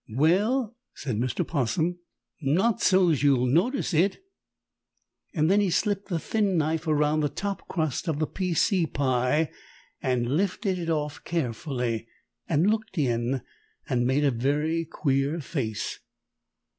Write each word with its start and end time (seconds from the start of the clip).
"Well," 0.09 0.75
said 0.95 1.17
Mr. 1.17 1.45
'Possum, 1.47 1.99
"Not 2.41 2.81
so's 2.81 3.21
you'll 3.21 3.45
notice 3.45 3.93
it." 3.93 4.17
Then 5.35 5.59
he 5.61 5.69
slipped 5.69 6.07
the 6.07 6.17
thin 6.17 6.57
knife 6.57 6.87
around 6.87 7.19
the 7.19 7.29
top 7.29 7.67
crust 7.67 8.07
of 8.07 8.17
the 8.17 8.25
P. 8.25 8.55
C. 8.55 8.87
pie 8.87 9.51
and 10.01 10.35
lifted 10.35 10.79
it 10.79 10.89
off 10.89 11.23
carefully 11.23 12.07
and 12.49 12.67
looked 12.71 12.97
in 12.97 13.43
and 13.87 14.07
made 14.07 14.23
a 14.23 14.31
very 14.31 14.85
queer 14.85 15.39
face. 15.39 15.99